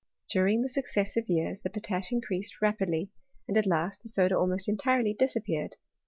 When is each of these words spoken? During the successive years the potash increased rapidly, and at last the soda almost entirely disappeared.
During 0.31 0.63
the 0.63 0.67
successive 0.69 1.29
years 1.29 1.61
the 1.61 1.69
potash 1.69 2.11
increased 2.11 2.59
rapidly, 2.59 3.11
and 3.47 3.55
at 3.55 3.67
last 3.67 4.01
the 4.01 4.09
soda 4.09 4.35
almost 4.35 4.67
entirely 4.67 5.13
disappeared. 5.13 5.75